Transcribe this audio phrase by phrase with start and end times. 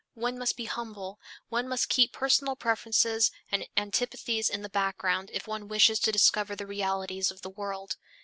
[0.15, 1.19] One must be humble,
[1.49, 6.55] one must keep personal preferences and antipathies in the background, if one wishes to discover
[6.55, 7.97] the realities of the world.